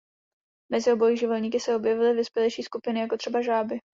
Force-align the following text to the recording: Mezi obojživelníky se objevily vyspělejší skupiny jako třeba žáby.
Mezi 0.71 0.91
obojživelníky 0.93 1.59
se 1.59 1.75
objevily 1.75 2.13
vyspělejší 2.13 2.63
skupiny 2.63 2.99
jako 2.99 3.17
třeba 3.17 3.41
žáby. 3.41 3.79